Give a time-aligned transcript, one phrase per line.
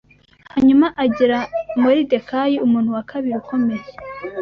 [0.53, 1.37] Hanyuma agira
[1.81, 3.85] Moridekayi umuntu wa kabiri ukomeye